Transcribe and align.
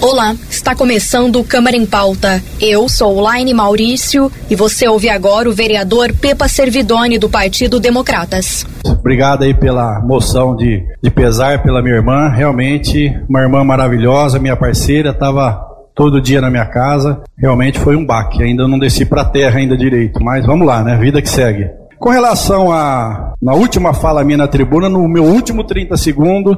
Olá, 0.00 0.32
está 0.48 0.76
começando 0.76 1.42
Câmara 1.42 1.76
em 1.76 1.84
Pauta. 1.84 2.40
Eu 2.60 2.88
sou 2.88 3.20
Laine 3.20 3.52
Maurício 3.52 4.30
e 4.48 4.54
você 4.54 4.86
ouve 4.86 5.08
agora 5.08 5.48
o 5.48 5.52
vereador 5.52 6.12
Pepa 6.12 6.46
Servidoni 6.46 7.18
do 7.18 7.28
Partido 7.28 7.80
Democratas. 7.80 8.64
Obrigado 8.86 9.42
aí 9.42 9.52
pela 9.52 10.00
moção 10.00 10.54
de, 10.54 10.84
de 11.02 11.10
pesar 11.10 11.64
pela 11.64 11.82
minha 11.82 11.96
irmã. 11.96 12.28
Realmente, 12.28 13.12
uma 13.28 13.40
irmã 13.40 13.64
maravilhosa, 13.64 14.38
minha 14.38 14.56
parceira, 14.56 15.10
estava 15.10 15.60
todo 15.96 16.22
dia 16.22 16.40
na 16.40 16.48
minha 16.48 16.66
casa. 16.66 17.20
Realmente 17.36 17.80
foi 17.80 17.96
um 17.96 18.06
baque. 18.06 18.40
Ainda 18.40 18.68
não 18.68 18.78
desci 18.78 19.04
para 19.04 19.22
a 19.22 19.28
terra 19.28 19.58
ainda 19.58 19.76
direito, 19.76 20.22
mas 20.22 20.46
vamos 20.46 20.64
lá, 20.64 20.80
né? 20.84 20.96
Vida 20.96 21.20
que 21.20 21.28
segue. 21.28 21.68
Com 21.98 22.10
relação 22.10 22.70
a 22.70 23.34
na 23.42 23.54
última 23.54 23.92
fala 23.92 24.22
minha 24.22 24.38
na 24.38 24.46
tribuna, 24.46 24.88
no 24.88 25.08
meu 25.08 25.24
último 25.24 25.64
30 25.64 25.96
segundos, 25.96 26.56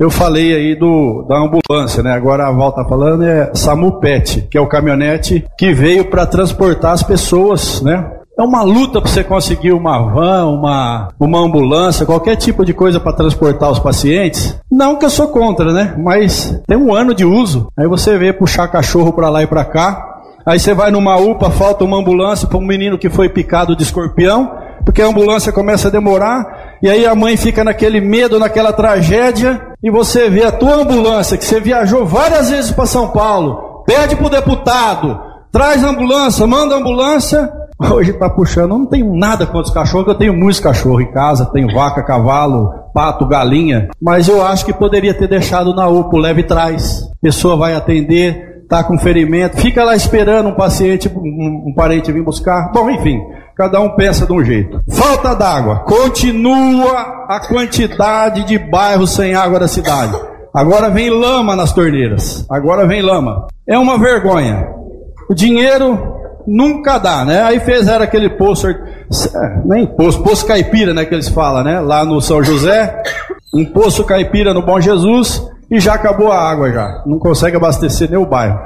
eu 0.00 0.08
falei 0.08 0.54
aí 0.54 0.74
do 0.74 1.26
da 1.28 1.36
ambulância, 1.38 2.02
né? 2.02 2.12
Agora 2.12 2.48
a 2.48 2.50
volta 2.50 2.82
falando 2.86 3.22
é 3.22 3.50
SAMU 3.54 4.00
PET, 4.00 4.48
que 4.50 4.56
é 4.56 4.60
o 4.60 4.66
caminhonete 4.66 5.44
que 5.58 5.74
veio 5.74 6.06
para 6.06 6.24
transportar 6.24 6.92
as 6.92 7.02
pessoas, 7.02 7.82
né? 7.82 8.10
É 8.38 8.42
uma 8.42 8.62
luta 8.62 9.02
para 9.02 9.10
você 9.10 9.22
conseguir 9.22 9.72
uma 9.72 10.00
van, 10.00 10.46
uma, 10.46 11.08
uma 11.20 11.38
ambulância, 11.40 12.06
qualquer 12.06 12.36
tipo 12.36 12.64
de 12.64 12.72
coisa 12.72 12.98
para 12.98 13.12
transportar 13.12 13.70
os 13.70 13.78
pacientes. 13.78 14.58
Não 14.70 14.96
que 14.96 15.04
eu 15.04 15.10
sou 15.10 15.28
contra, 15.28 15.70
né? 15.74 15.94
Mas 15.98 16.58
tem 16.66 16.78
um 16.78 16.94
ano 16.94 17.14
de 17.14 17.26
uso. 17.26 17.68
Aí 17.78 17.86
você 17.86 18.16
vê 18.16 18.32
puxar 18.32 18.68
cachorro 18.68 19.12
para 19.12 19.28
lá 19.28 19.42
e 19.42 19.46
para 19.46 19.66
cá. 19.66 20.22
Aí 20.46 20.58
você 20.58 20.72
vai 20.72 20.90
numa 20.90 21.18
UPA, 21.18 21.50
falta 21.50 21.84
uma 21.84 21.98
ambulância 21.98 22.48
para 22.48 22.56
um 22.56 22.64
menino 22.64 22.96
que 22.96 23.10
foi 23.10 23.28
picado 23.28 23.76
de 23.76 23.82
escorpião, 23.82 24.50
porque 24.86 25.02
a 25.02 25.06
ambulância 25.06 25.52
começa 25.52 25.88
a 25.88 25.90
demorar, 25.90 26.59
e 26.82 26.88
aí 26.88 27.06
a 27.06 27.14
mãe 27.14 27.36
fica 27.36 27.62
naquele 27.64 28.00
medo, 28.00 28.38
naquela 28.38 28.72
tragédia, 28.72 29.60
e 29.82 29.90
você 29.90 30.28
vê 30.28 30.44
a 30.44 30.52
tua 30.52 30.76
ambulância, 30.76 31.36
que 31.36 31.44
você 31.44 31.60
viajou 31.60 32.06
várias 32.06 32.50
vezes 32.50 32.70
para 32.70 32.86
São 32.86 33.08
Paulo, 33.08 33.84
pede 33.86 34.16
para 34.16 34.26
o 34.26 34.30
deputado, 34.30 35.20
traz 35.52 35.84
a 35.84 35.88
ambulância, 35.88 36.46
manda 36.46 36.74
a 36.74 36.78
ambulância, 36.78 37.50
Hoje 37.94 38.10
está 38.10 38.28
puxando, 38.28 38.72
eu 38.72 38.78
não 38.78 38.86
tenho 38.86 39.16
nada 39.16 39.46
contra 39.46 39.62
os 39.62 39.70
cachorros, 39.70 40.08
eu 40.08 40.14
tenho 40.14 40.34
muitos 40.34 40.60
cachorros 40.60 41.00
em 41.00 41.10
casa, 41.10 41.46
tenho 41.46 41.72
vaca, 41.72 42.02
cavalo, 42.02 42.70
pato, 42.92 43.26
galinha, 43.26 43.88
mas 44.00 44.28
eu 44.28 44.44
acho 44.44 44.66
que 44.66 44.72
poderia 44.72 45.14
ter 45.14 45.26
deixado 45.26 45.74
na 45.74 45.88
UPA, 45.88 46.18
leve 46.18 46.42
traz. 46.42 47.08
Pessoa 47.22 47.56
vai 47.56 47.74
atender, 47.74 48.66
tá 48.68 48.84
com 48.84 48.98
ferimento, 48.98 49.56
fica 49.56 49.82
lá 49.82 49.96
esperando 49.96 50.50
um 50.50 50.54
paciente, 50.54 51.08
um, 51.08 51.68
um 51.68 51.74
parente 51.74 52.12
vir 52.12 52.22
buscar. 52.22 52.70
Bom, 52.70 52.90
enfim, 52.90 53.18
cada 53.60 53.78
um 53.78 53.90
pensa 53.90 54.24
de 54.24 54.32
um 54.32 54.42
jeito. 54.42 54.80
Falta 54.88 55.34
d'água, 55.34 55.80
continua 55.80 57.26
a 57.28 57.46
quantidade 57.46 58.44
de 58.44 58.58
bairros 58.58 59.10
sem 59.10 59.34
água 59.34 59.60
da 59.60 59.68
cidade. 59.68 60.18
Agora 60.54 60.88
vem 60.88 61.10
lama 61.10 61.54
nas 61.54 61.70
torneiras. 61.70 62.46
Agora 62.48 62.86
vem 62.86 63.02
lama. 63.02 63.48
É 63.68 63.76
uma 63.76 63.98
vergonha. 63.98 64.66
O 65.28 65.34
dinheiro 65.34 65.98
nunca 66.46 66.96
dá, 66.96 67.22
né? 67.22 67.42
Aí 67.42 67.60
fizeram 67.60 68.02
aquele 68.02 68.30
poço, 68.30 68.66
é, 68.66 68.74
nem 69.66 69.84
poço, 69.84 70.22
poço 70.22 70.46
caipira, 70.46 70.94
né? 70.94 71.04
Que 71.04 71.14
eles 71.14 71.28
falam, 71.28 71.62
né? 71.62 71.80
Lá 71.80 72.02
no 72.02 72.18
São 72.22 72.42
José, 72.42 73.02
um 73.52 73.66
poço 73.66 74.04
caipira 74.04 74.54
no 74.54 74.64
Bom 74.64 74.80
Jesus 74.80 75.46
e 75.70 75.78
já 75.78 75.92
acabou 75.92 76.32
a 76.32 76.50
água 76.50 76.72
já. 76.72 77.02
Não 77.04 77.18
consegue 77.18 77.58
abastecer 77.58 78.08
nem 78.08 78.18
o 78.18 78.24
bairro. 78.24 78.58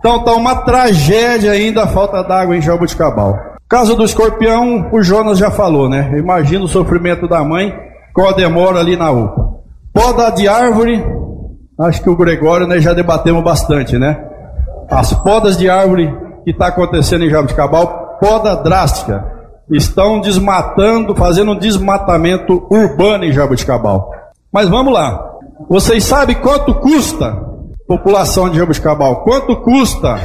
Então 0.00 0.24
tá 0.24 0.32
uma 0.32 0.56
tragédia 0.56 1.52
ainda 1.52 1.84
a 1.84 1.86
falta 1.86 2.20
d'água 2.24 2.56
em 2.56 2.60
Jabuticabal. 2.60 3.49
Caso 3.70 3.94
do 3.94 4.04
escorpião, 4.04 4.88
o 4.90 5.00
Jonas 5.00 5.38
já 5.38 5.48
falou, 5.48 5.88
né? 5.88 6.18
Imagina 6.18 6.64
o 6.64 6.68
sofrimento 6.68 7.28
da 7.28 7.44
mãe 7.44 7.72
com 8.12 8.26
a 8.26 8.32
demora 8.32 8.80
ali 8.80 8.96
na 8.96 9.12
UPA. 9.12 9.60
Poda 9.94 10.28
de 10.30 10.48
árvore, 10.48 11.00
acho 11.78 12.02
que 12.02 12.10
o 12.10 12.16
Gregório 12.16 12.66
né, 12.66 12.80
já 12.80 12.92
debatemos 12.92 13.44
bastante, 13.44 13.96
né? 13.96 14.24
As 14.90 15.12
podas 15.12 15.56
de 15.56 15.70
árvore 15.70 16.12
que 16.42 16.50
está 16.50 16.66
acontecendo 16.66 17.24
em 17.24 17.30
Jabuticabal, 17.30 18.18
poda 18.20 18.56
drástica. 18.56 19.24
Estão 19.70 20.20
desmatando, 20.20 21.14
fazendo 21.14 21.52
um 21.52 21.58
desmatamento 21.58 22.66
urbano 22.68 23.24
em 23.24 23.32
Jabuticabal. 23.32 24.10
Mas 24.52 24.68
vamos 24.68 24.92
lá. 24.92 25.30
Vocês 25.68 26.02
sabem 26.02 26.34
quanto 26.34 26.74
custa 26.74 27.38
população 27.86 28.50
de 28.50 28.58
Jabuticabal? 28.58 29.22
Quanto 29.22 29.54
custa 29.62 30.18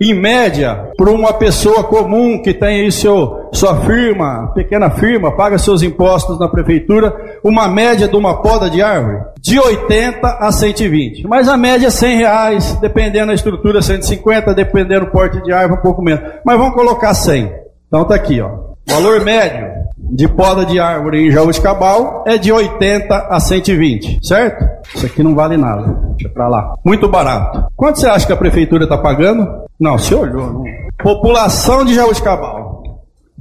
em 0.00 0.12
média, 0.12 0.90
para 0.96 1.10
uma 1.10 1.32
pessoa 1.32 1.84
comum 1.84 2.42
que 2.42 2.52
tem 2.52 2.82
aí 2.82 2.92
seu, 2.92 3.48
sua 3.52 3.80
firma, 3.80 4.52
pequena 4.54 4.90
firma, 4.90 5.34
paga 5.34 5.56
seus 5.56 5.82
impostos 5.82 6.38
na 6.38 6.48
prefeitura, 6.48 7.14
uma 7.42 7.66
média 7.66 8.06
de 8.06 8.14
uma 8.14 8.42
poda 8.42 8.68
de 8.68 8.82
árvore? 8.82 9.22
De 9.40 9.58
80 9.58 10.26
a 10.26 10.52
120. 10.52 11.26
Mas 11.26 11.48
a 11.48 11.56
média 11.56 11.86
é 11.86 11.90
100 11.90 12.16
reais, 12.16 12.78
dependendo 12.80 13.28
da 13.28 13.34
estrutura, 13.34 13.80
150, 13.80 14.54
dependendo 14.54 15.06
do 15.06 15.12
porte 15.12 15.42
de 15.42 15.52
árvore, 15.52 15.80
um 15.80 15.82
pouco 15.82 16.02
menos. 16.02 16.22
Mas 16.44 16.58
vamos 16.58 16.74
colocar 16.74 17.14
100. 17.14 17.50
Então 17.88 18.04
tá 18.04 18.14
aqui, 18.14 18.40
ó. 18.40 18.50
Valor 18.88 19.24
médio 19.24 19.66
de 19.98 20.28
poda 20.28 20.64
de 20.64 20.78
árvore 20.78 21.26
em 21.26 21.30
Jabuticabal 21.30 22.24
é 22.26 22.38
de 22.38 22.52
80 22.52 23.14
a 23.28 23.40
120, 23.40 24.20
certo? 24.22 24.64
Isso 24.94 25.06
aqui 25.06 25.22
não 25.22 25.34
vale 25.34 25.56
nada. 25.56 25.98
Deixa 26.16 26.32
pra 26.32 26.48
lá. 26.48 26.74
Muito 26.84 27.08
barato. 27.08 27.66
Quanto 27.74 27.98
você 27.98 28.06
acha 28.06 28.26
que 28.26 28.32
a 28.32 28.36
prefeitura 28.36 28.84
está 28.84 28.96
pagando? 28.96 29.65
Não, 29.78 29.98
você 29.98 30.14
olhou. 30.14 30.52
Não. 30.52 30.64
População 31.02 31.84
de 31.84 31.94
Jabuticabal. 31.94 32.82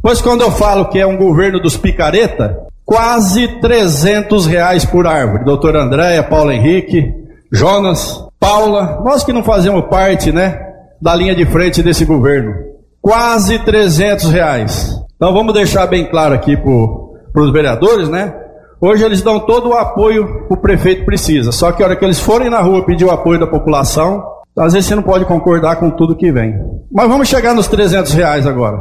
Pois 0.01 0.22
quando 0.22 0.41
eu 0.41 0.51
falo 0.51 0.90
que 0.90 1.00
é 1.00 1.07
um 1.07 1.18
governo 1.18 1.59
dos 1.59 1.78
picareta, 1.78 2.59
quase 2.85 3.47
300 3.59 4.45
reais 4.45 4.85
por 4.85 5.07
árvore. 5.07 5.44
Doutor 5.44 5.75
Andréia, 5.75 6.22
Paulo 6.24 6.51
Henrique, 6.51 7.12
Jonas, 7.51 8.24
Paula, 8.40 9.01
nós 9.03 9.24
que 9.24 9.34
não 9.34 9.44
fazemos 9.44 9.85
parte, 9.85 10.31
né, 10.31 10.59
da 11.01 11.16
linha 11.16 11.35
de 11.35 11.45
frente 11.45 11.81
desse 11.81 12.06
governo. 12.06 12.53
Quase 13.01 13.57
300 13.59 14.29
reais. 14.29 14.95
Então 15.16 15.34
vamos 15.34 15.53
deixar 15.53 15.88
bem 15.88 16.09
claro 16.09 16.35
aqui 16.35 16.56
para 16.57 17.41
os 17.41 17.51
vereadores, 17.51 18.09
né? 18.09 18.34
Hoje 18.79 19.03
eles 19.03 19.22
dão 19.22 19.40
todo 19.40 19.69
o 19.69 19.74
apoio 19.74 20.45
que 20.47 20.53
o 20.53 20.57
prefeito 20.57 21.06
precisa. 21.06 21.51
Só 21.51 21.72
que 21.72 21.81
a 21.81 21.85
hora 21.85 21.95
que 21.95 22.03
eles 22.03 22.19
forem 22.19 22.50
na 22.50 22.59
rua 22.59 22.85
pedir 22.85 23.06
o 23.06 23.12
apoio 23.12 23.40
da 23.40 23.47
população, 23.47 24.24
às 24.57 24.73
vezes 24.73 24.88
você 24.88 24.95
não 24.95 25.03
pode 25.03 25.25
concordar 25.25 25.75
com 25.77 25.89
tudo 25.89 26.16
que 26.16 26.31
vem. 26.31 26.55
Mas 26.91 27.07
vamos 27.07 27.27
chegar 27.27 27.53
nos 27.53 27.67
300 27.67 28.13
reais 28.13 28.47
agora. 28.47 28.77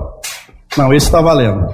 Não, 0.76 0.92
esse 0.92 1.06
está 1.06 1.20
valendo. 1.20 1.66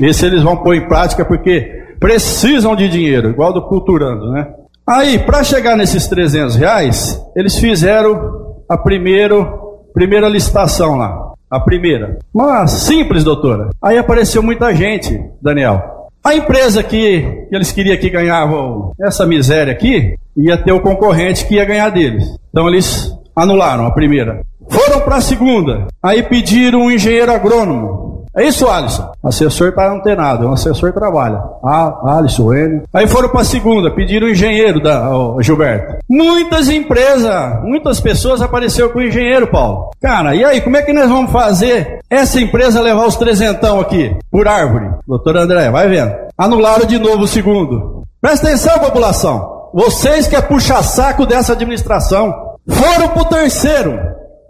Esse 0.00 0.26
eles 0.26 0.42
vão 0.42 0.56
pôr 0.56 0.74
em 0.74 0.88
prática 0.88 1.24
porque 1.24 1.80
precisam 1.98 2.74
de 2.74 2.88
dinheiro, 2.88 3.30
igual 3.30 3.52
do 3.52 3.62
Culturando, 3.62 4.30
né? 4.32 4.48
Aí, 4.88 5.18
para 5.20 5.44
chegar 5.44 5.76
nesses 5.76 6.08
300 6.08 6.56
reais, 6.56 7.22
eles 7.36 7.56
fizeram 7.58 8.56
a 8.68 8.76
primeiro, 8.76 9.86
primeira 9.94 10.28
licitação 10.28 10.96
lá. 10.96 11.30
A 11.48 11.60
primeira. 11.60 12.18
Mas 12.32 12.70
simples, 12.70 13.22
doutora. 13.22 13.70
Aí 13.82 13.98
apareceu 13.98 14.42
muita 14.42 14.72
gente, 14.74 15.20
Daniel. 15.42 16.08
A 16.22 16.34
empresa 16.34 16.82
que, 16.82 17.46
eles 17.50 17.72
queriam 17.72 17.96
que 17.96 18.10
ganhavam 18.10 18.92
essa 19.00 19.26
miséria 19.26 19.72
aqui, 19.72 20.14
ia 20.36 20.56
ter 20.56 20.72
o 20.72 20.80
concorrente 20.80 21.46
que 21.46 21.54
ia 21.54 21.64
ganhar 21.64 21.88
deles. 21.90 22.24
Então 22.50 22.68
eles 22.68 23.12
anularam 23.40 23.86
a 23.86 23.92
primeira. 23.92 24.42
Foram 24.68 25.00
para 25.00 25.16
a 25.16 25.20
segunda. 25.20 25.86
Aí 26.02 26.22
pediram 26.22 26.82
um 26.82 26.90
engenheiro 26.90 27.32
agrônomo. 27.32 28.10
É 28.36 28.44
isso, 28.44 28.68
Alisson. 28.68 29.10
Assessor 29.24 29.72
para 29.72 29.90
não 29.90 30.00
ter 30.00 30.16
nada, 30.16 30.46
um 30.46 30.52
assessor 30.52 30.92
trabalha. 30.92 31.42
Ah, 31.64 32.16
Alisson, 32.16 32.54
Enio. 32.54 32.82
Aí 32.94 33.08
foram 33.08 33.28
para 33.28 33.40
a 33.40 33.44
segunda, 33.44 33.90
pediram 33.90 34.28
um 34.28 34.30
engenheiro, 34.30 34.80
da, 34.80 35.10
oh, 35.14 35.42
Gilberto. 35.42 35.96
Muitas 36.08 36.68
empresas, 36.68 37.60
muitas 37.64 37.98
pessoas 38.00 38.40
apareceram 38.40 38.90
com 38.90 39.00
o 39.00 39.02
engenheiro, 39.02 39.48
Paulo. 39.48 39.90
Cara, 40.00 40.36
e 40.36 40.44
aí, 40.44 40.60
como 40.60 40.76
é 40.76 40.82
que 40.82 40.92
nós 40.92 41.08
vamos 41.08 41.32
fazer 41.32 41.98
essa 42.08 42.40
empresa 42.40 42.80
levar 42.80 43.06
os 43.06 43.16
trezentão 43.16 43.80
aqui, 43.80 44.16
por 44.30 44.46
árvore? 44.46 44.90
Doutor 45.08 45.36
André, 45.36 45.68
vai 45.68 45.88
vendo. 45.88 46.14
Anularam 46.38 46.86
de 46.86 46.98
novo 46.98 47.24
o 47.24 47.28
segundo. 47.28 48.04
Presta 48.20 48.46
atenção, 48.46 48.78
população. 48.78 49.70
Vocês 49.74 50.28
que 50.28 50.36
é 50.36 50.40
puxa-saco 50.40 51.26
dessa 51.26 51.52
administração, 51.52 52.49
foram 52.70 53.08
pro 53.08 53.24
terceiro. 53.26 53.98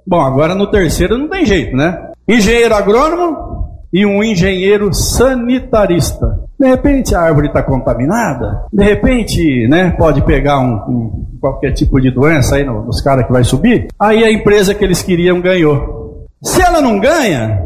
Bom, 0.06 0.20
agora 0.20 0.54
no 0.54 0.70
terceiro 0.70 1.18
não 1.18 1.28
tem 1.28 1.44
jeito, 1.44 1.76
né? 1.76 2.10
Engenheiro 2.28 2.74
agrônomo, 2.74 3.50
e 3.92 4.06
um 4.06 4.22
engenheiro 4.22 4.92
sanitarista. 4.94 6.38
De 6.58 6.66
repente 6.66 7.14
a 7.14 7.20
árvore 7.20 7.48
está 7.48 7.62
contaminada, 7.62 8.64
de 8.72 8.84
repente, 8.84 9.66
né, 9.68 9.94
pode 9.98 10.22
pegar 10.22 10.60
um, 10.60 10.74
um 10.74 11.26
qualquer 11.40 11.72
tipo 11.72 12.00
de 12.00 12.10
doença 12.10 12.56
aí 12.56 12.64
no, 12.64 12.84
nos 12.84 13.00
caras 13.00 13.26
que 13.26 13.32
vai 13.32 13.42
subir. 13.42 13.88
Aí 13.98 14.22
a 14.22 14.30
empresa 14.30 14.74
que 14.74 14.84
eles 14.84 15.02
queriam 15.02 15.40
ganhou. 15.40 16.26
Se 16.42 16.60
ela 16.62 16.80
não 16.80 16.98
ganha, 17.00 17.62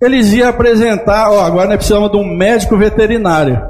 eles 0.00 0.32
iam 0.32 0.48
apresentar, 0.48 1.30
ó, 1.30 1.40
agora 1.40 1.68
nós 1.68 1.76
precisamos 1.76 2.10
de 2.10 2.16
um 2.16 2.36
médico 2.36 2.76
veterinário. 2.76 3.60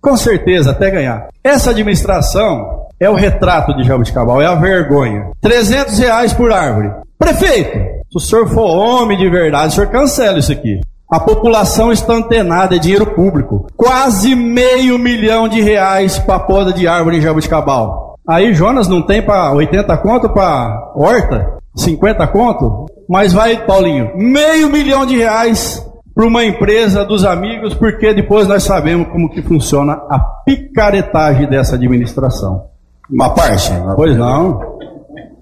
Com 0.00 0.16
certeza, 0.16 0.70
até 0.70 0.90
ganhar. 0.90 1.28
Essa 1.42 1.70
administração 1.70 2.75
É 2.98 3.10
o 3.10 3.14
retrato 3.14 3.76
de 3.76 3.84
Jabuticabal, 3.84 4.40
é 4.40 4.46
a 4.46 4.54
vergonha. 4.54 5.30
300 5.40 5.98
reais 5.98 6.32
por 6.32 6.50
árvore. 6.50 6.90
Prefeito, 7.18 7.78
se 8.10 8.16
o 8.16 8.20
senhor 8.20 8.48
for 8.48 8.66
homem 8.66 9.18
de 9.18 9.28
verdade, 9.28 9.68
o 9.68 9.70
senhor 9.72 9.90
cancela 9.90 10.38
isso 10.38 10.52
aqui. 10.52 10.80
A 11.10 11.20
população 11.20 11.92
está 11.92 12.14
antenada, 12.14 12.74
é 12.74 12.78
dinheiro 12.78 13.06
público. 13.06 13.66
Quase 13.76 14.34
meio 14.34 14.98
milhão 14.98 15.46
de 15.46 15.60
reais 15.60 16.18
para 16.18 16.40
poda 16.40 16.72
de 16.72 16.88
árvore 16.88 17.18
em 17.18 17.20
Jabuticabal. 17.20 18.16
Aí 18.28 18.52
Jonas 18.54 18.88
não 18.88 19.02
tem 19.02 19.22
para 19.22 19.52
80 19.52 19.96
conto 19.98 20.28
para 20.30 20.92
horta? 20.96 21.58
50 21.76 22.26
conto? 22.28 22.86
Mas 23.08 23.32
vai, 23.32 23.64
Paulinho, 23.64 24.10
meio 24.16 24.68
milhão 24.68 25.06
de 25.06 25.16
reais 25.16 25.86
para 26.12 26.26
uma 26.26 26.44
empresa 26.44 27.04
dos 27.04 27.24
amigos, 27.24 27.74
porque 27.74 28.12
depois 28.14 28.48
nós 28.48 28.64
sabemos 28.64 29.08
como 29.08 29.30
que 29.30 29.42
funciona 29.42 29.92
a 30.10 30.18
picaretagem 30.44 31.46
dessa 31.46 31.76
administração. 31.76 32.64
Uma 33.10 33.30
parte. 33.30 33.72
Pois 33.94 34.16
não. 34.16 34.76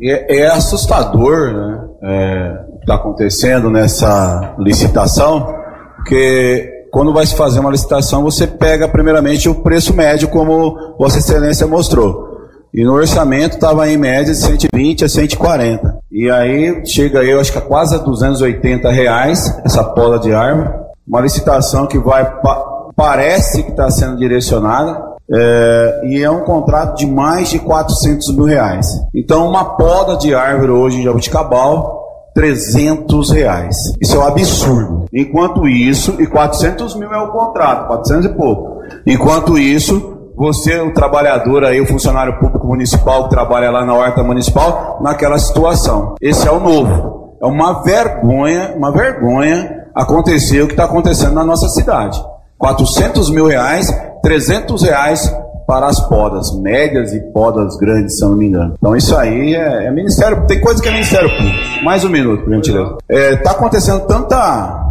É, 0.00 0.40
é 0.40 0.46
assustador, 0.46 1.52
né? 1.52 1.80
É, 2.02 2.64
o 2.68 2.76
que 2.76 2.80
está 2.80 2.94
acontecendo 2.96 3.70
nessa 3.70 4.54
licitação, 4.58 5.54
porque 5.96 6.70
quando 6.92 7.12
vai 7.12 7.26
se 7.26 7.34
fazer 7.34 7.60
uma 7.60 7.70
licitação, 7.70 8.22
você 8.22 8.46
pega 8.46 8.86
primeiramente 8.86 9.48
o 9.48 9.54
preço 9.56 9.94
médio, 9.94 10.28
como 10.28 10.94
Vossa 10.98 11.18
Excelência 11.18 11.66
mostrou. 11.66 12.34
E 12.72 12.84
no 12.84 12.92
orçamento 12.92 13.54
estava 13.54 13.88
em 13.88 13.96
média 13.96 14.32
de 14.32 14.38
120 14.38 15.04
a 15.04 15.08
140. 15.08 15.98
E 16.10 16.28
aí 16.30 16.84
chega 16.86 17.22
eu 17.22 17.40
acho 17.40 17.52
que 17.52 17.58
a 17.58 17.60
quase 17.60 17.94
a 17.94 17.98
280 17.98 18.90
reais 18.90 19.60
essa 19.64 19.82
poda 19.82 20.18
de 20.18 20.34
árvore. 20.34 20.70
Uma 21.06 21.20
licitação 21.20 21.86
que 21.86 21.98
vai, 21.98 22.24
pa, 22.40 22.64
parece 22.96 23.62
que 23.62 23.70
está 23.70 23.90
sendo 23.90 24.16
direcionada. 24.16 25.13
É, 25.30 26.00
e 26.04 26.22
é 26.22 26.30
um 26.30 26.44
contrato 26.44 26.96
de 26.96 27.06
mais 27.06 27.48
de 27.48 27.58
400 27.58 28.34
mil 28.36 28.44
reais. 28.44 28.86
Então, 29.14 29.48
uma 29.48 29.76
poda 29.76 30.16
de 30.16 30.34
árvore 30.34 30.72
hoje 30.72 31.00
em 31.00 31.02
Jabuticabal 31.02 32.04
300 32.34 33.30
reais. 33.30 33.76
Isso 34.00 34.16
é 34.16 34.18
um 34.18 34.26
absurdo. 34.26 35.06
Enquanto 35.12 35.68
isso, 35.68 36.16
e 36.20 36.26
400 36.26 36.96
mil 36.96 37.12
é 37.12 37.22
o 37.22 37.28
contrato, 37.28 37.86
400 37.86 38.26
e 38.26 38.28
pouco. 38.30 38.82
Enquanto 39.06 39.56
isso, 39.56 40.32
você, 40.36 40.80
o 40.80 40.92
trabalhador 40.92 41.64
aí, 41.64 41.80
o 41.80 41.86
funcionário 41.86 42.38
público 42.40 42.66
municipal 42.66 43.24
que 43.24 43.30
trabalha 43.30 43.70
lá 43.70 43.84
na 43.84 43.94
horta 43.94 44.22
municipal, 44.22 44.98
naquela 45.00 45.38
situação. 45.38 46.16
Esse 46.20 46.48
é 46.48 46.50
o 46.50 46.58
novo. 46.58 47.36
É 47.40 47.46
uma 47.46 47.84
vergonha, 47.84 48.74
uma 48.76 48.90
vergonha 48.90 49.84
acontecer 49.94 50.60
o 50.62 50.66
que 50.66 50.72
está 50.72 50.84
acontecendo 50.84 51.34
na 51.34 51.44
nossa 51.44 51.68
cidade. 51.68 52.20
400 52.64 53.28
mil 53.28 53.46
reais, 53.46 53.86
300 54.22 54.82
reais 54.84 55.30
para 55.66 55.86
as 55.86 56.00
podas 56.08 56.50
médias 56.62 57.12
e 57.12 57.20
podas 57.20 57.76
grandes, 57.76 58.16
se 58.16 58.22
não 58.22 58.36
me 58.36 58.46
engano. 58.46 58.72
Então 58.78 58.96
isso 58.96 59.14
aí 59.14 59.54
é, 59.54 59.86
é 59.86 59.90
Ministério, 59.90 60.46
tem 60.46 60.62
coisa 60.62 60.82
que 60.82 60.88
é 60.88 60.92
Ministério 60.92 61.28
Público. 61.28 61.84
Mais 61.84 62.06
um 62.06 62.08
minuto, 62.08 62.42
por 62.42 62.54
gentileza. 62.54 62.96
Está 63.06 63.50
é, 63.50 63.52
acontecendo 63.52 64.06
tanta 64.06 64.82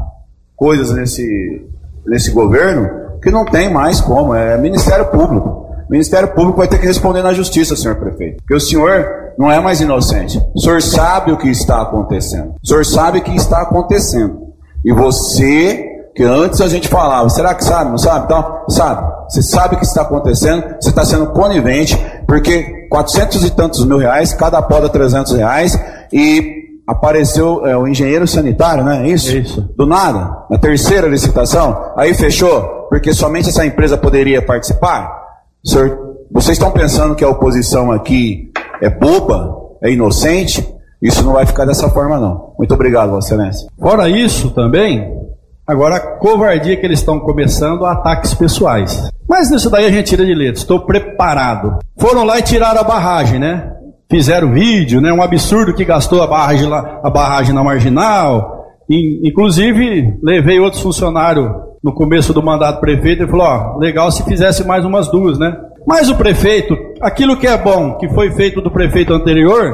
coisas 0.55 0.91
nesse, 0.91 1.67
nesse 2.05 2.29
governo 2.29 2.87
que 3.19 3.31
não 3.31 3.43
tem 3.43 3.73
mais 3.73 3.99
como, 3.99 4.35
é 4.35 4.55
Ministério 4.55 5.07
Público. 5.07 5.65
O 5.89 5.91
Ministério 5.91 6.27
Público 6.27 6.59
vai 6.59 6.67
ter 6.67 6.77
que 6.77 6.85
responder 6.85 7.23
na 7.23 7.33
justiça, 7.33 7.75
senhor 7.75 7.95
prefeito. 7.95 8.37
Porque 8.37 8.53
o 8.53 8.59
senhor 8.59 9.33
não 9.35 9.51
é 9.51 9.59
mais 9.59 9.81
inocente. 9.81 10.39
O 10.53 10.61
senhor 10.61 10.79
sabe 10.79 11.31
o 11.31 11.37
que 11.37 11.49
está 11.49 11.81
acontecendo. 11.81 12.53
O 12.63 12.67
senhor 12.67 12.85
sabe 12.85 13.17
o 13.17 13.23
que 13.23 13.35
está 13.35 13.63
acontecendo. 13.63 14.43
E 14.85 14.93
você 14.93 15.92
que 16.15 16.23
antes 16.23 16.61
a 16.61 16.67
gente 16.67 16.87
falava, 16.87 17.27
será 17.29 17.55
que 17.55 17.63
sabe? 17.63 17.91
Não 17.91 17.97
sabe? 17.97 18.25
Então, 18.25 18.63
sabe. 18.69 19.11
Você 19.29 19.41
sabe 19.41 19.75
o 19.75 19.79
que 19.79 19.85
está 19.85 20.03
acontecendo, 20.03 20.63
você 20.79 20.89
está 20.89 21.03
sendo 21.03 21.27
conivente, 21.27 21.97
porque 22.27 22.87
400 22.89 23.43
e 23.43 23.51
tantos 23.51 23.85
mil 23.85 23.97
reais, 23.97 24.33
cada 24.33 24.61
poda 24.61 24.87
300 24.89 25.33
reais, 25.33 25.77
e 26.11 26.63
apareceu 26.85 27.65
é, 27.65 27.75
o 27.75 27.87
engenheiro 27.87 28.27
sanitário, 28.27 28.83
né? 28.83 29.07
Isso? 29.07 29.35
Isso. 29.35 29.61
Do 29.75 29.85
nada, 29.85 30.45
na 30.49 30.57
terceira 30.57 31.07
licitação, 31.07 31.93
aí 31.97 32.13
fechou, 32.13 32.61
porque 32.89 33.13
somente 33.13 33.49
essa 33.49 33.65
empresa 33.65 33.97
poderia 33.97 34.41
participar. 34.41 35.11
Senhor, 35.63 35.97
vocês 36.31 36.57
estão 36.57 36.71
pensando 36.71 37.15
que 37.15 37.23
a 37.23 37.29
oposição 37.29 37.91
aqui 37.91 38.51
é 38.81 38.89
boba, 38.89 39.55
é 39.81 39.91
inocente? 39.91 40.67
Isso 41.01 41.23
não 41.23 41.33
vai 41.33 41.45
ficar 41.45 41.65
dessa 41.65 41.89
forma, 41.89 42.19
não. 42.19 42.53
Muito 42.57 42.73
obrigado, 42.73 43.11
Vossa 43.11 43.33
Excelência. 43.33 43.67
Fora 43.79 44.07
isso 44.07 44.51
também, 44.51 45.11
Agora, 45.65 45.95
a 45.95 46.17
covardia 46.17 46.75
que 46.75 46.85
eles 46.85 46.99
estão 46.99 47.19
começando, 47.19 47.85
ataques 47.85 48.33
pessoais. 48.33 49.09
Mas 49.27 49.49
nisso 49.49 49.69
daí 49.69 49.85
a 49.85 49.89
gente 49.89 50.07
tira 50.07 50.25
de 50.25 50.35
letra. 50.35 50.59
Estou 50.59 50.81
preparado. 50.81 51.79
Foram 51.97 52.25
lá 52.25 52.37
e 52.37 52.41
tiraram 52.41 52.81
a 52.81 52.83
barragem, 52.83 53.39
né? 53.39 53.71
Fizeram 54.11 54.53
vídeo, 54.53 54.99
né? 54.99 55.13
Um 55.13 55.21
absurdo 55.21 55.73
que 55.73 55.85
gastou 55.85 56.21
a 56.21 56.27
barragem, 56.27 56.67
lá, 56.67 56.99
a 57.01 57.09
barragem 57.09 57.55
na 57.55 57.63
marginal. 57.63 58.65
Inclusive, 58.89 60.19
levei 60.21 60.59
outros 60.59 60.81
funcionários 60.81 61.49
no 61.81 61.93
começo 61.93 62.33
do 62.33 62.43
mandato 62.43 62.81
prefeito 62.81 63.23
e 63.23 63.27
falou: 63.27 63.47
ó, 63.47 63.77
legal 63.77 64.11
se 64.11 64.23
fizesse 64.23 64.67
mais 64.67 64.83
umas 64.83 65.09
duas, 65.09 65.39
né? 65.39 65.55
Mas 65.87 66.09
o 66.09 66.15
prefeito, 66.15 66.75
aquilo 67.01 67.37
que 67.37 67.47
é 67.47 67.57
bom, 67.57 67.97
que 67.97 68.09
foi 68.09 68.31
feito 68.31 68.61
do 68.61 68.69
prefeito 68.69 69.13
anterior, 69.13 69.73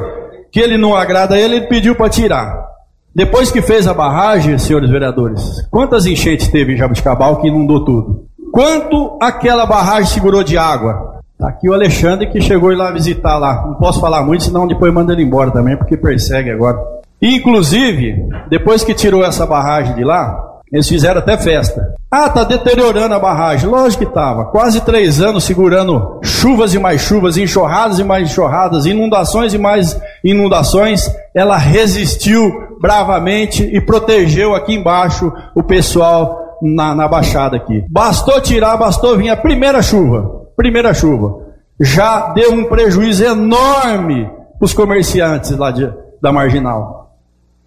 que 0.52 0.60
ele 0.60 0.78
não 0.78 0.94
agrada 0.94 1.36
ele, 1.36 1.56
ele 1.56 1.66
pediu 1.66 1.96
para 1.96 2.08
tirar. 2.08 2.69
Depois 3.14 3.50
que 3.50 3.60
fez 3.60 3.88
a 3.88 3.94
barragem, 3.94 4.56
senhores 4.56 4.88
vereadores, 4.88 5.66
quantas 5.68 6.06
enchentes 6.06 6.48
teve 6.48 6.74
em 6.74 6.76
Jabuticabal 6.76 7.40
que 7.40 7.48
inundou 7.48 7.84
tudo? 7.84 8.24
Quanto 8.52 9.18
aquela 9.20 9.66
barragem 9.66 10.06
segurou 10.06 10.44
de 10.44 10.56
água? 10.56 11.20
Tá 11.38 11.48
aqui 11.48 11.68
o 11.68 11.74
Alexandre 11.74 12.28
que 12.28 12.40
chegou 12.40 12.70
lá 12.74 12.92
visitar 12.92 13.38
lá. 13.38 13.66
Não 13.66 13.74
posso 13.74 14.00
falar 14.00 14.22
muito, 14.22 14.44
senão 14.44 14.66
depois 14.66 14.92
manda 14.92 15.12
ele 15.12 15.22
embora 15.22 15.50
também, 15.50 15.76
porque 15.76 15.96
persegue 15.96 16.50
agora. 16.50 16.78
inclusive, 17.20 18.28
depois 18.48 18.84
que 18.84 18.94
tirou 18.94 19.24
essa 19.24 19.46
barragem 19.46 19.94
de 19.94 20.04
lá, 20.04 20.50
eles 20.72 20.88
fizeram 20.88 21.18
até 21.18 21.36
festa. 21.36 21.94
Ah, 22.10 22.28
tá 22.28 22.44
deteriorando 22.44 23.14
a 23.14 23.18
barragem. 23.18 23.68
Lógico 23.68 24.04
que 24.04 24.08
estava. 24.08 24.46
Quase 24.46 24.80
três 24.82 25.20
anos 25.20 25.44
segurando 25.44 26.20
chuvas 26.22 26.74
e 26.74 26.78
mais 26.78 27.00
chuvas, 27.00 27.36
enxurradas 27.36 27.98
e 27.98 28.04
mais 28.04 28.30
enxurradas, 28.30 28.86
inundações 28.86 29.52
e 29.52 29.58
mais 29.58 30.00
inundações. 30.22 31.10
Ela 31.34 31.56
resistiu 31.56 32.76
bravamente 32.80 33.62
e 33.62 33.80
protegeu 33.80 34.54
aqui 34.54 34.74
embaixo 34.74 35.32
o 35.54 35.62
pessoal 35.62 36.58
na, 36.62 36.94
na 36.94 37.08
baixada 37.08 37.56
aqui. 37.56 37.84
Bastou 37.88 38.40
tirar, 38.40 38.76
bastou 38.76 39.16
vir 39.16 39.30
a 39.30 39.36
primeira 39.36 39.82
chuva. 39.82 40.46
Primeira 40.56 40.92
chuva. 40.92 41.46
Já 41.78 42.32
deu 42.32 42.52
um 42.52 42.64
prejuízo 42.64 43.24
enorme 43.24 44.28
para 44.58 44.66
os 44.66 44.74
comerciantes 44.74 45.56
lá 45.56 45.70
de, 45.70 45.90
da 46.20 46.32
marginal. 46.32 47.14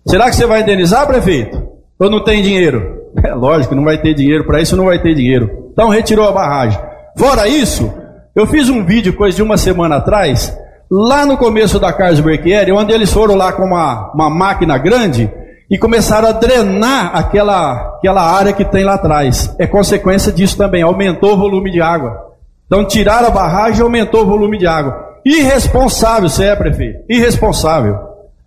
Será 0.05 0.29
que 0.29 0.35
você 0.35 0.45
vai 0.45 0.61
indenizar, 0.61 1.07
prefeito? 1.07 1.61
Ou 1.97 2.09
não 2.09 2.23
tem 2.23 2.41
dinheiro? 2.41 3.01
É 3.23 3.33
lógico, 3.33 3.75
não 3.75 3.83
vai 3.83 3.97
ter 3.97 4.13
dinheiro, 4.13 4.45
para 4.45 4.61
isso 4.61 4.75
não 4.75 4.85
vai 4.85 4.99
ter 4.99 5.15
dinheiro. 5.15 5.69
Então 5.71 5.89
retirou 5.89 6.27
a 6.27 6.31
barragem. 6.31 6.79
Fora 7.17 7.47
isso, 7.47 7.91
eu 8.35 8.45
fiz 8.47 8.69
um 8.69 8.83
vídeo 8.83 9.13
coisa 9.13 9.35
de 9.37 9.43
uma 9.43 9.57
semana 9.57 9.97
atrás, 9.97 10.55
lá 10.95 11.25
no 11.25 11.35
começo 11.35 11.79
da 11.79 11.91
Carlos 11.91 12.19
Berchieri, 12.19 12.71
onde 12.71 12.93
eles 12.93 13.11
foram 13.11 13.33
lá 13.33 13.51
com 13.51 13.63
uma, 13.63 14.11
uma 14.13 14.29
máquina 14.29 14.77
grande 14.77 15.27
e 15.67 15.75
começaram 15.75 16.27
a 16.27 16.31
drenar 16.31 17.09
aquela, 17.15 17.95
aquela 17.97 18.21
área 18.21 18.53
que 18.53 18.63
tem 18.63 18.83
lá 18.83 18.93
atrás. 18.93 19.55
É 19.57 19.65
consequência 19.65 20.31
disso 20.31 20.55
também, 20.55 20.83
aumentou 20.83 21.33
o 21.33 21.37
volume 21.37 21.71
de 21.71 21.81
água. 21.81 22.35
Então 22.67 22.85
tiraram 22.85 23.29
a 23.29 23.31
barragem 23.31 23.79
e 23.79 23.81
aumentou 23.81 24.21
o 24.21 24.27
volume 24.27 24.59
de 24.59 24.67
água. 24.67 25.15
Irresponsável 25.25 26.29
você 26.29 26.45
é, 26.45 26.55
prefeito. 26.55 26.99
Irresponsável. 27.09 27.97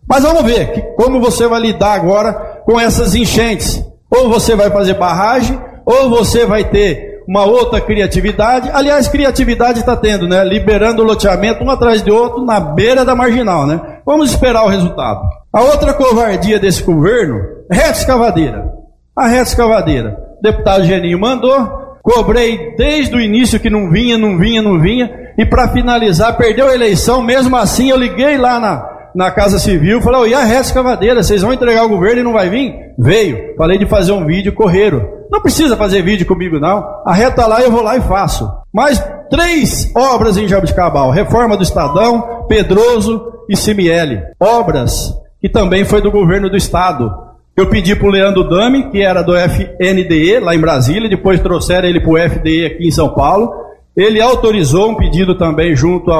Mas 0.08 0.22
vamos 0.22 0.44
ver 0.44 0.70
que, 0.70 0.80
como 0.94 1.20
você 1.20 1.48
vai 1.48 1.60
lidar 1.60 1.94
agora 1.94 2.32
com 2.64 2.78
essas 2.78 3.16
enchentes. 3.16 3.84
Ou 4.08 4.28
você 4.28 4.54
vai 4.54 4.70
fazer 4.70 4.94
barragem, 4.94 5.60
ou 5.84 6.08
você 6.08 6.46
vai 6.46 6.62
ter 6.62 7.15
uma 7.26 7.44
outra 7.44 7.80
criatividade. 7.80 8.70
Aliás, 8.72 9.08
criatividade 9.08 9.80
está 9.80 9.96
tendo, 9.96 10.28
né? 10.28 10.44
Liberando 10.44 11.02
o 11.02 11.04
loteamento 11.04 11.64
um 11.64 11.70
atrás 11.70 12.02
de 12.02 12.10
outro 12.10 12.44
na 12.44 12.60
beira 12.60 13.04
da 13.04 13.16
marginal, 13.16 13.66
né? 13.66 13.80
Vamos 14.04 14.30
esperar 14.30 14.64
o 14.64 14.68
resultado. 14.68 15.20
A 15.52 15.62
outra 15.62 15.92
covardia 15.92 16.58
desse 16.58 16.82
governo, 16.82 17.40
reta 17.70 17.98
escavadeira. 17.98 18.72
A 19.16 19.26
reta 19.26 19.50
escavadeira. 19.50 20.16
O 20.38 20.42
deputado 20.42 20.84
Geninho 20.84 21.18
mandou, 21.18 21.98
cobrei 22.02 22.76
desde 22.76 23.16
o 23.16 23.20
início 23.20 23.58
que 23.58 23.70
não 23.70 23.90
vinha, 23.90 24.16
não 24.16 24.38
vinha, 24.38 24.62
não 24.62 24.80
vinha, 24.80 25.10
e 25.36 25.44
para 25.44 25.68
finalizar, 25.68 26.36
perdeu 26.36 26.68
a 26.68 26.74
eleição, 26.74 27.22
mesmo 27.22 27.56
assim 27.56 27.90
eu 27.90 27.96
liguei 27.96 28.36
lá 28.38 28.60
na, 28.60 28.88
na 29.14 29.30
Casa 29.30 29.58
Civil, 29.58 30.00
falei, 30.02 30.20
oh, 30.20 30.26
e 30.26 30.34
a 30.34 30.44
reta 30.44 30.60
escavadeira, 30.60 31.22
vocês 31.22 31.42
vão 31.42 31.52
entregar 31.52 31.84
o 31.84 31.88
governo 31.88 32.20
e 32.20 32.24
não 32.24 32.32
vai 32.32 32.48
vir? 32.48 32.74
Veio. 32.98 33.56
Falei 33.56 33.78
de 33.78 33.86
fazer 33.86 34.12
um 34.12 34.26
vídeo, 34.26 34.52
correram. 34.52 35.15
Não 35.30 35.40
precisa 35.40 35.76
fazer 35.76 36.02
vídeo 36.02 36.26
comigo, 36.26 36.58
não. 36.58 36.84
A 37.04 37.12
reta 37.12 37.46
lá, 37.46 37.60
eu 37.60 37.70
vou 37.70 37.82
lá 37.82 37.96
e 37.96 38.00
faço. 38.02 38.50
Mais 38.72 39.02
três 39.30 39.92
obras 39.94 40.36
em 40.36 40.48
Jabuticabal. 40.48 41.10
Reforma 41.10 41.56
do 41.56 41.62
Estadão, 41.62 42.46
Pedroso 42.48 43.32
e 43.48 43.56
Cimiele. 43.56 44.22
Obras 44.38 45.14
que 45.40 45.48
também 45.48 45.84
foi 45.84 46.00
do 46.00 46.10
governo 46.10 46.48
do 46.48 46.56
Estado. 46.56 47.12
Eu 47.56 47.68
pedi 47.68 47.94
para 47.94 48.06
o 48.06 48.10
Leandro 48.10 48.48
Dami, 48.48 48.90
que 48.90 49.00
era 49.00 49.22
do 49.22 49.34
FNDE, 49.34 50.40
lá 50.40 50.54
em 50.54 50.60
Brasília, 50.60 51.08
depois 51.08 51.40
trouxeram 51.40 51.88
ele 51.88 52.00
para 52.00 52.10
o 52.10 52.18
FDE 52.18 52.66
aqui 52.66 52.86
em 52.86 52.90
São 52.90 53.10
Paulo. 53.10 53.50
Ele 53.96 54.20
autorizou 54.20 54.90
um 54.90 54.94
pedido 54.94 55.36
também 55.36 55.74
junto 55.74 56.10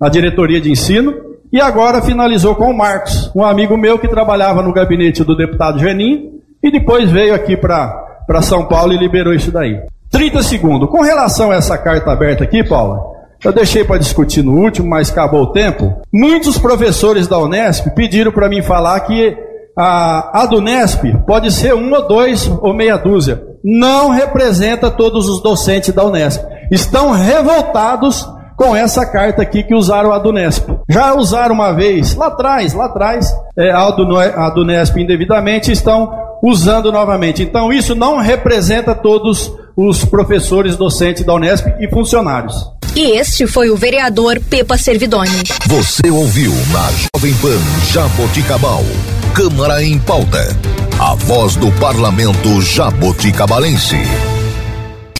na 0.00 0.08
diretoria 0.08 0.60
de 0.60 0.70
ensino, 0.70 1.14
e 1.52 1.60
agora 1.60 2.02
finalizou 2.02 2.54
com 2.54 2.70
o 2.70 2.76
Marcos, 2.76 3.30
um 3.34 3.44
amigo 3.44 3.76
meu 3.76 3.98
que 3.98 4.08
trabalhava 4.08 4.62
no 4.62 4.72
gabinete 4.72 5.24
do 5.24 5.36
deputado 5.36 5.78
Geninho, 5.78 6.32
e 6.62 6.70
depois 6.70 7.10
veio 7.10 7.34
aqui 7.34 7.56
para 7.56 8.15
São 8.42 8.66
Paulo 8.66 8.92
e 8.92 8.98
liberou 8.98 9.34
isso 9.34 9.50
daí. 9.50 9.80
30 10.10 10.42
segundos. 10.42 10.90
Com 10.90 11.02
relação 11.02 11.50
a 11.50 11.56
essa 11.56 11.76
carta 11.76 12.10
aberta 12.10 12.44
aqui, 12.44 12.62
Paula, 12.64 13.00
eu 13.44 13.52
deixei 13.52 13.84
para 13.84 13.98
discutir 13.98 14.42
no 14.42 14.52
último, 14.52 14.88
mas 14.88 15.10
acabou 15.10 15.42
o 15.42 15.52
tempo. 15.52 16.00
Muitos 16.12 16.58
professores 16.58 17.26
da 17.26 17.38
Unesp 17.38 17.88
pediram 17.94 18.32
para 18.32 18.48
mim 18.48 18.62
falar 18.62 18.98
que 19.00 19.36
a, 19.76 20.42
a 20.42 20.46
do 20.46 20.58
Unesp 20.58 21.04
pode 21.26 21.52
ser 21.52 21.74
um 21.74 21.92
ou 21.92 22.08
dois 22.08 22.50
ou 22.60 22.72
meia 22.72 22.96
dúzia. 22.96 23.42
Não 23.62 24.10
representa 24.10 24.90
todos 24.90 25.28
os 25.28 25.42
docentes 25.42 25.92
da 25.92 26.04
Unesp. 26.04 26.42
Estão 26.70 27.10
revoltados 27.10 28.26
com 28.56 28.74
essa 28.74 29.04
carta 29.04 29.42
aqui 29.42 29.62
que 29.62 29.74
usaram 29.74 30.12
a 30.12 30.18
Dunesp. 30.18 30.70
Já 30.88 31.14
usaram 31.14 31.54
uma 31.54 31.72
vez, 31.72 32.14
lá 32.14 32.28
atrás, 32.28 32.72
lá 32.72 32.86
atrás, 32.86 33.30
é, 33.56 33.70
a, 33.70 33.90
do, 33.90 34.16
a 34.16 34.50
Dunesp 34.50 34.96
indevidamente, 34.96 35.70
estão 35.70 36.25
usando 36.42 36.92
novamente. 36.92 37.42
Então 37.42 37.72
isso 37.72 37.94
não 37.94 38.18
representa 38.18 38.94
todos 38.94 39.52
os 39.76 40.04
professores 40.04 40.76
docentes 40.76 41.24
da 41.24 41.34
Unesp 41.34 41.66
e 41.80 41.88
funcionários. 41.88 42.54
E 42.94 43.10
este 43.18 43.46
foi 43.46 43.68
o 43.68 43.76
vereador 43.76 44.40
Pepa 44.40 44.78
Servidoni. 44.78 45.42
Você 45.66 46.10
ouviu 46.10 46.52
na 46.72 46.88
Jovem 46.90 47.34
Pan 47.42 47.60
Jaboticabal. 47.92 48.82
Câmara 49.34 49.82
em 49.84 49.98
pauta. 49.98 50.48
A 50.98 51.14
voz 51.14 51.56
do 51.56 51.70
parlamento 51.72 52.62
jaboticabalense. 52.62 53.98